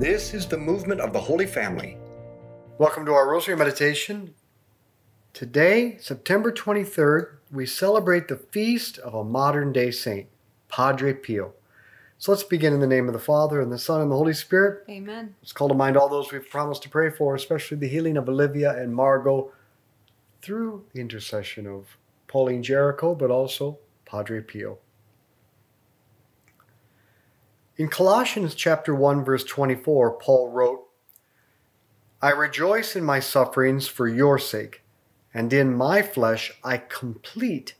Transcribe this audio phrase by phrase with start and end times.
[0.00, 1.98] This is the movement of the Holy Family.
[2.78, 4.32] Welcome to our Rosary Meditation.
[5.34, 10.28] Today, September 23rd, we celebrate the feast of a modern day saint,
[10.70, 11.52] Padre Pio.
[12.16, 14.32] So let's begin in the name of the Father, and the Son, and the Holy
[14.32, 14.84] Spirit.
[14.88, 15.34] Amen.
[15.42, 18.26] Let's call to mind all those we've promised to pray for, especially the healing of
[18.26, 19.52] Olivia and Margot
[20.40, 24.78] through the intercession of Pauline Jaricot, but also Padre Pio.
[27.76, 30.86] In Colossians chapter 1 verse 24, Paul wrote,
[32.20, 34.82] I rejoice in my sufferings for your sake,
[35.32, 37.74] and in my flesh I complete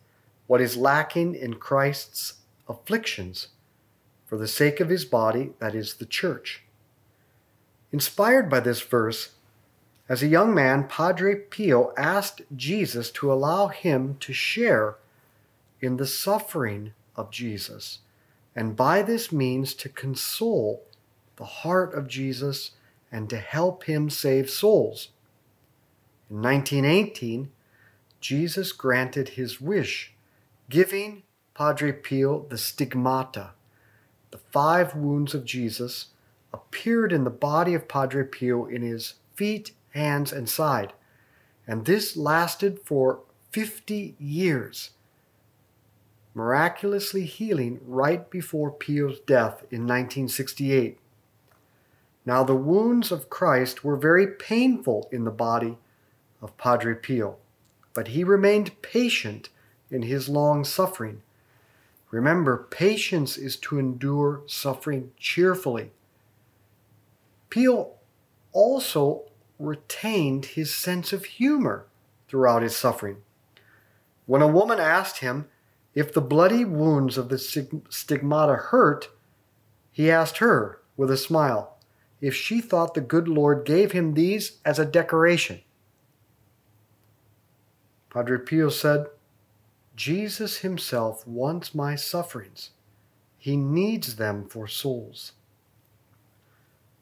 [0.47, 2.35] what is lacking in Christ's
[2.69, 3.49] afflictions
[4.25, 6.63] for the sake of his body, that is the church.
[7.93, 9.31] Inspired by this verse,
[10.09, 14.97] as a young man, Padre Pio asked Jesus to allow him to share
[15.81, 17.99] in the suffering of Jesus
[18.55, 20.85] and by this means to console
[21.37, 22.73] the heart of Jesus
[23.11, 25.09] and to help him save souls.
[26.29, 27.51] In 1918,
[28.21, 30.13] Jesus granted his wish,
[30.69, 31.23] giving
[31.55, 33.51] Padre Pio the stigmata.
[34.31, 36.07] The five wounds of Jesus
[36.53, 40.93] appeared in the body of Padre Pio in his feet, hands, and side,
[41.67, 44.91] and this lasted for 50 years
[46.35, 50.99] miraculously healing right before Pio's death in 1968.
[52.25, 55.79] Now, the wounds of Christ were very painful in the body
[56.41, 57.37] of Padre Pio,
[57.95, 59.49] but he remained patient
[59.91, 61.23] in his long suffering.
[62.11, 65.91] Remember, patience is to endure suffering cheerfully.
[67.49, 67.93] Pio
[68.53, 69.25] also
[69.59, 71.87] retained his sense of humor
[72.29, 73.19] throughout his suffering.
[74.27, 75.49] When a woman asked him
[75.95, 79.09] if the bloody wounds of the stigmata hurt,
[79.91, 81.79] he asked her, with a smile,
[82.21, 85.63] if she thought the good Lord gave him these as a decoration.
[88.13, 89.07] Padre Pio said,
[89.97, 92.71] Jesus himself wants my sufferings.
[93.39, 95.33] He needs them for souls.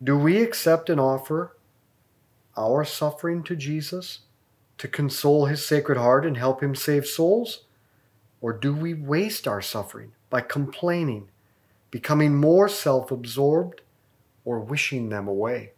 [0.02, 1.56] Do we accept and offer
[2.56, 4.20] our suffering to Jesus
[4.78, 7.64] to console his sacred heart and help him save souls?
[8.40, 11.28] Or do we waste our suffering by complaining,
[11.90, 13.80] becoming more self absorbed,
[14.44, 15.72] or wishing them away?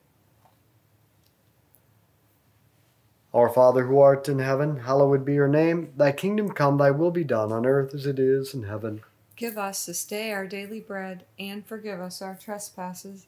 [3.32, 5.92] Our Father who art in heaven, hallowed be your name.
[5.96, 9.02] Thy kingdom come, thy will be done on earth as it is in heaven.
[9.36, 13.26] Give us this day our daily bread, and forgive us our trespasses,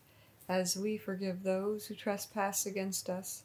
[0.48, 3.44] as we forgive those who trespass against us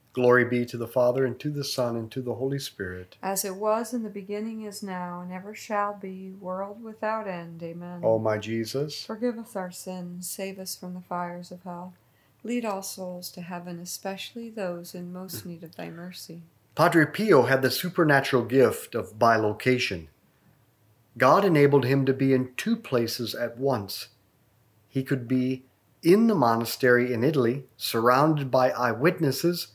[0.13, 3.15] Glory be to the Father, and to the Son, and to the Holy Spirit.
[3.23, 7.63] As it was in the beginning, is now, and ever shall be, world without end.
[7.63, 8.01] Amen.
[8.03, 11.93] O my Jesus, Forgive us our sins, save us from the fires of hell.
[12.43, 16.41] Lead all souls to heaven, especially those in most need of thy mercy.
[16.75, 20.07] Padre Pio had the supernatural gift of bilocation.
[21.17, 24.07] God enabled him to be in two places at once.
[24.89, 25.63] He could be
[26.01, 29.67] in the monastery in Italy, surrounded by eyewitnesses,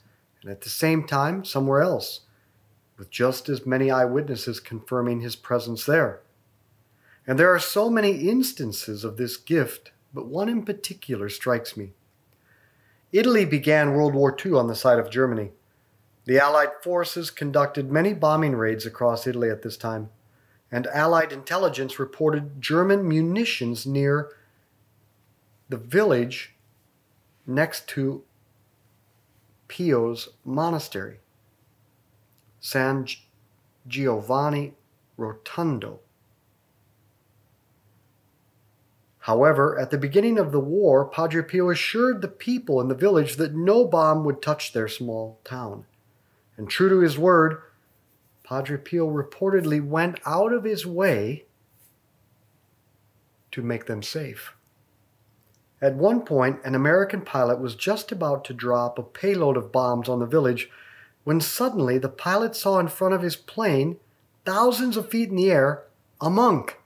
[0.43, 2.21] and at the same time somewhere else,
[2.99, 6.21] with just as many eyewitnesses confirming his presence there.
[7.27, 11.93] And there are so many instances of this gift, but one in particular strikes me.
[13.13, 15.51] Italy began World War II on the side of Germany.
[16.25, 20.11] The Allied forces conducted many bombing raids across Italy at this time,
[20.71, 24.33] and Allied intelligence reported German munitions near
[25.69, 26.55] the village
[27.47, 28.25] next to
[29.69, 31.19] Pio's monastery,
[32.61, 33.07] San
[33.87, 34.75] Giovanni
[35.17, 36.01] Rotondo.
[39.21, 43.37] However, at the beginning of the war, Padre Pio assured the people in the village
[43.37, 45.85] that no bomb would touch their small town.
[46.57, 47.61] And true to his word,
[48.45, 51.47] Padre Pio reportedly went out of his way
[53.51, 54.55] to make them safe.
[55.81, 60.09] At one point, an American pilot was just about to drop a payload of bombs
[60.09, 60.71] on the village
[61.25, 63.99] when suddenly the pilot saw in front of his plane,
[64.45, 65.83] thousands of feet in the air,
[66.21, 66.79] a monk,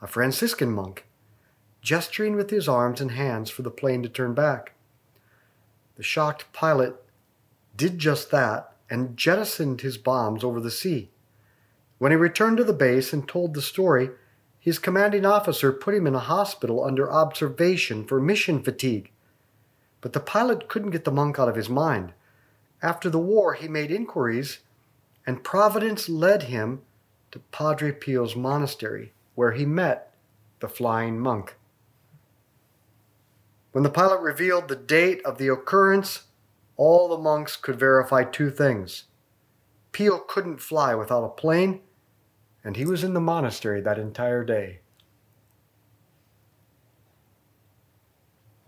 [0.00, 1.06] a Franciscan monk,
[1.80, 4.72] gesturing with his arms and hands for the plane to turn back.
[5.96, 6.96] The shocked pilot
[7.76, 11.10] did just that and jettisoned his bombs over the sea.
[11.98, 14.10] When he returned to the base and told the story,
[14.62, 19.10] his commanding officer put him in a hospital under observation for mission fatigue.
[20.00, 22.12] But the pilot couldn't get the monk out of his mind.
[22.80, 24.60] After the war, he made inquiries,
[25.26, 26.82] and Providence led him
[27.32, 30.14] to Padre Pio's monastery, where he met
[30.60, 31.56] the flying monk.
[33.72, 36.28] When the pilot revealed the date of the occurrence,
[36.76, 39.04] all the monks could verify two things.
[39.90, 41.80] Pio couldn't fly without a plane,
[42.64, 44.80] and he was in the monastery that entire day.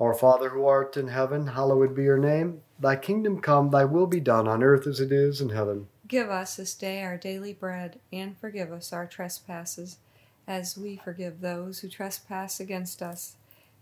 [0.01, 2.63] Our Father who art in heaven, hallowed be your name.
[2.79, 5.87] Thy kingdom come, thy will be done on earth as it is in heaven.
[6.09, 9.99] Give us this day our daily bread, and forgive us our trespasses,
[10.47, 13.37] as we forgive those who trespass against us.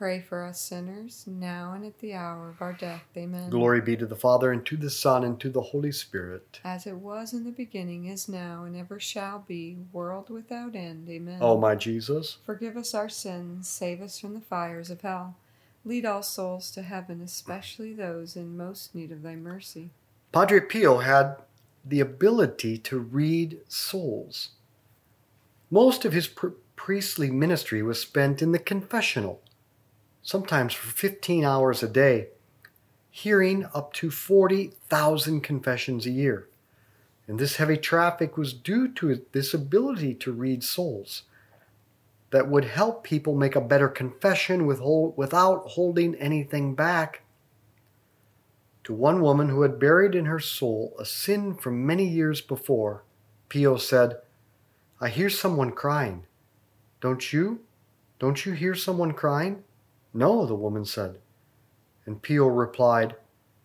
[0.00, 3.02] pray for us sinners, now and at the hour of our death.
[3.14, 3.50] Amen.
[3.50, 6.58] Glory be to the Father, and to the Son, and to the Holy Spirit.
[6.64, 11.06] As it was in the beginning, is now, and ever shall be, world without end.
[11.10, 11.36] Amen.
[11.42, 15.36] O my Jesus, Forgive us our sins, save us from the fires of hell.
[15.84, 19.90] Lead all souls to heaven, especially those in most need of thy mercy.
[20.32, 21.36] Padre Pio had
[21.84, 24.52] the ability to read souls.
[25.70, 29.42] Most of his pr- priestly ministry was spent in the confessional,
[30.22, 32.28] sometimes for 15 hours a day,
[33.10, 36.48] hearing up to 40,000 confessions a year.
[37.26, 41.22] And this heavy traffic was due to this ability to read souls
[42.30, 47.22] that would help people make a better confession without holding anything back.
[48.84, 53.04] To one woman who had buried in her soul a sin from many years before,
[53.48, 54.16] Pio said,
[55.00, 56.26] I hear someone crying.
[57.00, 57.60] Don't you?
[58.18, 59.64] Don't you hear someone crying?
[60.12, 61.18] No, the woman said.
[62.06, 63.14] And Pio replied,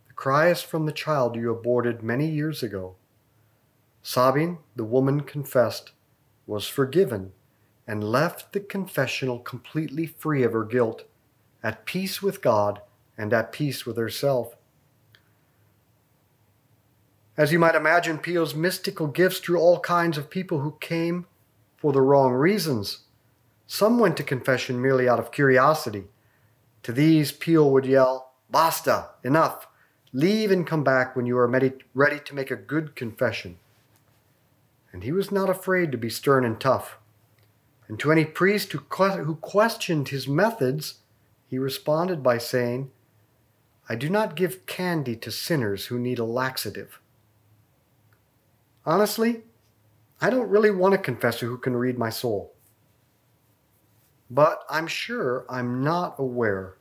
[0.07, 2.95] The cry is from the child you aborted many years ago.
[4.01, 5.91] Sobbing, the woman confessed,
[6.45, 7.31] was forgiven,
[7.87, 11.05] and left the confessional completely free of her guilt,
[11.63, 12.81] at peace with God
[13.17, 14.55] and at peace with herself.
[17.37, 21.25] As you might imagine, Pio's mystical gifts drew all kinds of people who came
[21.75, 22.99] for the wrong reasons.
[23.67, 26.05] Some went to confession merely out of curiosity.
[26.85, 29.65] To these, Pio would yell, Basta, enough.
[30.13, 33.57] Leave and come back when you are ready to make a good confession.
[34.93, 36.99] And he was not afraid to be stern and tough.
[37.87, 40.99] And to any priest who, who questioned his methods,
[41.47, 42.91] he responded by saying,
[43.89, 46.99] I do not give candy to sinners who need a laxative.
[48.85, 49.41] Honestly,
[50.21, 52.54] I don't really want a confessor who can read my soul.
[54.29, 56.75] But I'm sure I'm not aware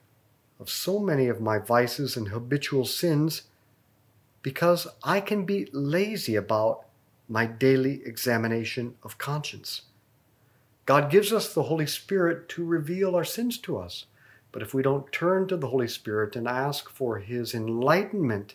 [0.59, 3.43] of so many of my vices and habitual sins
[4.43, 6.85] because I can be lazy about
[7.29, 9.83] my daily examination of conscience.
[10.87, 14.05] God gives us the Holy Spirit to reveal our sins to us.
[14.53, 18.55] But if we don't turn to the Holy Spirit and ask for His enlightenment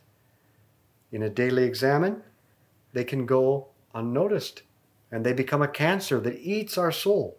[1.12, 2.22] in a daily examine,
[2.94, 4.62] they can go unnoticed
[5.12, 7.39] and they become a cancer that eats our soul.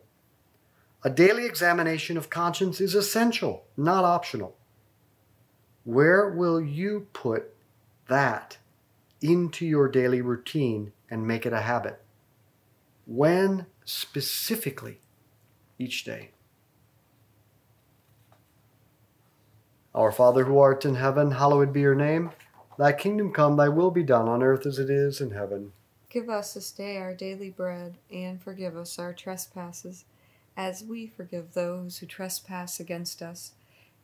[1.02, 4.57] A daily examination of conscience is essential, not optional.
[5.85, 7.54] Where will you put
[8.09, 8.59] that
[9.23, 12.02] into your daily routine and make it a habit?
[13.07, 15.00] When specifically
[15.78, 16.33] each day?
[19.95, 22.30] Our Father who art in heaven, hallowed be your name.
[22.78, 25.73] Thy kingdom come, thy will be done on earth as it is in heaven.
[26.11, 30.04] Give us this day our daily bread, and forgive us our trespasses,
[30.61, 33.52] as we forgive those who trespass against us.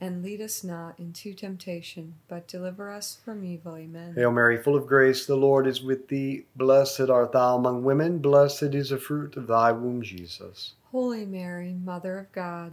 [0.01, 3.77] And lead us not into temptation, but deliver us from evil.
[3.77, 4.15] Amen.
[4.15, 6.45] Hail Mary, full of grace, the Lord is with thee.
[6.57, 10.73] Blessed art thou among women, blessed is the fruit of thy womb, Jesus.
[10.93, 12.73] Holy Mary, Mother of God,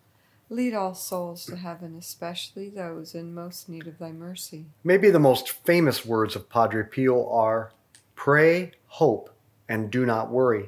[0.51, 4.65] Lead all souls to heaven, especially those in most need of thy mercy.
[4.83, 7.71] maybe the most famous words of Padre Pio are
[8.15, 9.29] pray, hope,
[9.69, 10.67] and do not worry.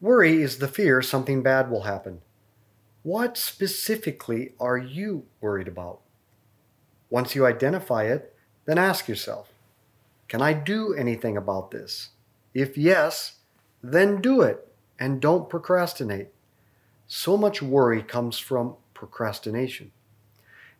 [0.00, 2.22] Worry is the fear something bad will happen.
[3.02, 6.00] What specifically are you worried about?
[7.10, 8.34] Once you identify it,
[8.64, 9.52] then ask yourself
[10.28, 12.08] Can I do anything about this?
[12.54, 13.36] If yes,
[13.82, 14.66] then do it
[14.98, 16.28] and don't procrastinate.
[17.06, 19.92] So much worry comes from procrastination.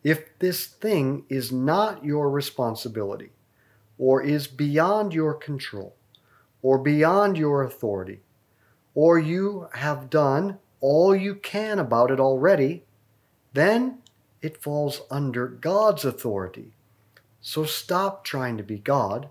[0.02, 3.30] If this thing is not your responsibility,
[3.98, 5.94] or is beyond your control,
[6.62, 8.20] or beyond your authority,
[8.94, 12.84] or you have done all you can about it already,
[13.52, 13.98] then
[14.42, 16.72] it falls under God's authority.
[17.40, 19.28] So stop trying to be God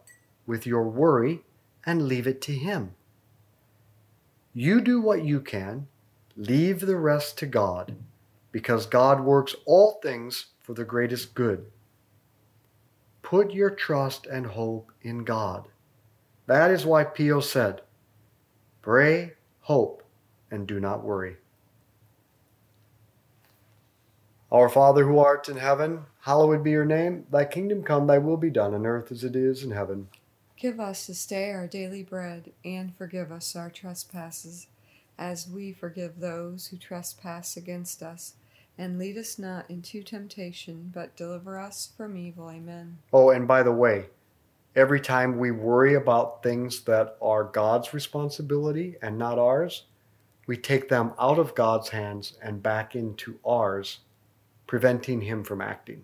[0.48, 1.42] with your worry
[1.86, 2.96] and leave it to Him.
[4.54, 5.88] You do what you can,
[6.36, 7.96] leave the rest to God,
[8.52, 11.66] because God works all things for the greatest good.
[13.22, 15.68] Put your trust and hope in God.
[16.48, 17.82] That is why Pio said,
[18.82, 20.04] Pray, hope,
[20.52, 21.38] and do not worry.
[24.52, 27.26] Our Father who art in heaven, hallowed be your name.
[27.32, 30.08] Thy kingdom come, thy will be done on earth as it is in heaven.
[30.56, 34.68] Give us this day our daily bread, and forgive us our trespasses,
[35.18, 38.34] as we forgive those who trespass against us.
[38.78, 42.50] And lead us not into temptation, but deliver us from evil.
[42.50, 42.98] Amen.
[43.14, 44.08] Oh, and by the way,
[44.76, 49.86] every time we worry about things that are God's responsibility and not ours,
[50.48, 54.00] we take them out of God's hands and back into ours,
[54.68, 56.04] preventing Him from acting.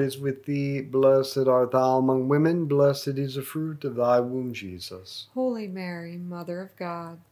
[0.00, 0.80] is with thee.
[0.80, 5.28] Blessed art thou among women, blessed is the fruit of thy womb, Jesus.
[5.34, 7.20] Holy Mary, Mother of God,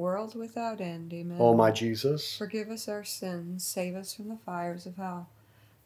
[0.00, 1.12] world without end.
[1.12, 1.36] Amen.
[1.38, 5.28] O my Jesus, Forgive us our sins, save us from the fires of hell.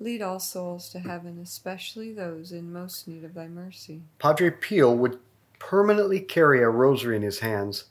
[0.01, 4.03] Lead all souls to heaven, especially those in most need of thy mercy.
[4.19, 5.19] Padre Pio would
[5.59, 7.85] permanently carry a rosary in his hands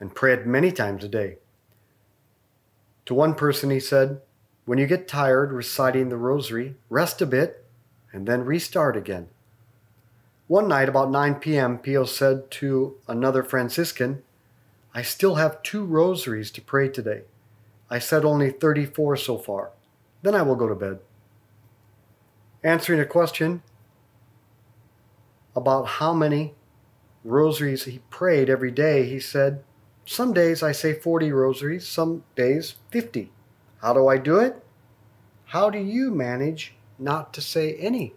[0.00, 1.38] and pray it many times a day.
[3.06, 4.20] To one person, he said,
[4.64, 7.64] When you get tired reciting the rosary, rest a bit
[8.12, 9.28] and then restart again.
[10.46, 14.22] One night, about 9 p.m., Pio said to another Franciscan,
[14.96, 17.22] I still have two rosaries to pray today.
[17.90, 19.72] I said only 34 so far.
[20.22, 21.00] Then I will go to bed.
[22.62, 23.62] Answering a question
[25.56, 26.54] about how many
[27.24, 29.64] rosaries he prayed every day, he said,
[30.06, 33.32] Some days I say 40 rosaries, some days 50.
[33.82, 34.64] How do I do it?
[35.46, 38.14] How do you manage not to say any?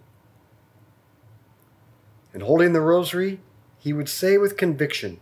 [2.34, 3.40] And holding the rosary,
[3.80, 5.20] he would say with conviction,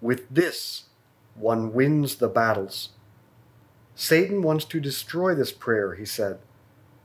[0.00, 0.89] With this,
[1.34, 2.90] one wins the battles.
[3.94, 6.38] Satan wants to destroy this prayer, he said,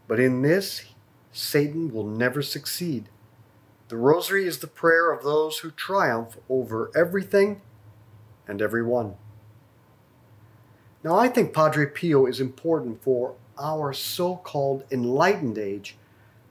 [0.07, 0.85] but in this,
[1.31, 3.09] Satan will never succeed.
[3.87, 7.61] The rosary is the prayer of those who triumph over everything
[8.47, 9.15] and everyone.
[11.03, 15.97] Now, I think Padre Pio is important for our so called enlightened age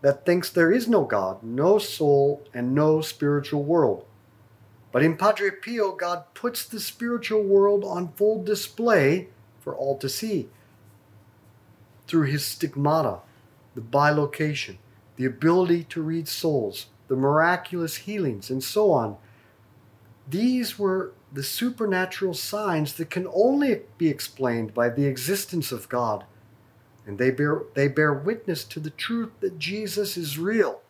[0.00, 4.04] that thinks there is no God, no soul, and no spiritual world.
[4.94, 9.26] But in Padre Pio, God puts the spiritual world on full display
[9.58, 10.48] for all to see
[12.06, 13.18] through his stigmata,
[13.74, 14.76] the bilocation,
[15.16, 19.16] the ability to read souls, the miraculous healings, and so on.
[20.30, 26.22] These were the supernatural signs that can only be explained by the existence of God
[27.04, 30.82] and they bear, they bear witness to the truth that Jesus is real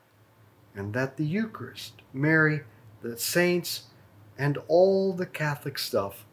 [0.74, 2.64] and that the Eucharist, Mary,
[3.00, 3.84] the saints,
[4.38, 6.24] and all the Catholic stuff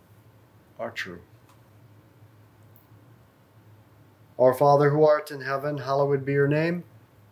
[0.79, 1.21] are true.
[4.39, 6.83] Our Father who art in heaven, hallowed be your name.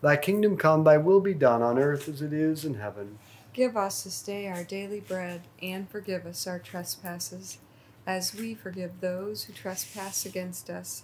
[0.01, 3.17] Thy kingdom come, thy will be done on earth as it is in heaven.
[3.51, 7.57] Give us this day our daily bread, and forgive us our trespasses,
[8.05, 11.03] as we forgive those who trespass against us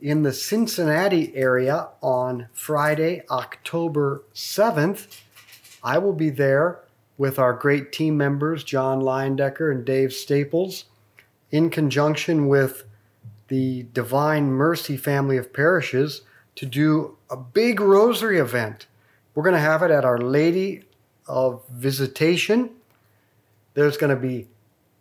[0.00, 5.20] in the Cincinnati area on Friday, October 7th,
[5.82, 6.80] I will be there
[7.18, 10.86] with our great team members, John Leindecker and Dave Staples
[11.50, 12.84] in conjunction with
[13.48, 16.22] the Divine Mercy family of parishes
[16.54, 18.86] to do a big rosary event.
[19.34, 20.84] We're going to have it at Our Lady
[21.26, 22.70] of Visitation.
[23.74, 24.48] There's going to be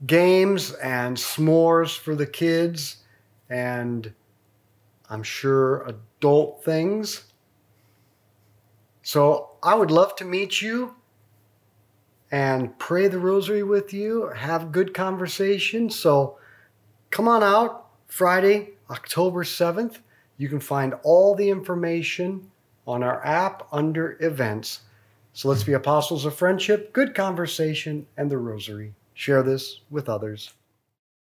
[0.06, 2.98] games and s'mores for the kids,
[3.50, 4.14] and
[5.10, 7.24] I'm sure adult things.
[9.02, 10.96] So I would love to meet you
[12.32, 15.90] and pray the rosary with you, have good conversation.
[15.90, 16.38] So
[17.10, 19.98] come on out Friday, October 7th.
[20.38, 22.52] You can find all the information
[22.86, 24.82] on our app under events.
[25.34, 28.94] So let's be apostles of friendship, good conversation, and the rosary.
[29.14, 30.54] Share this with others.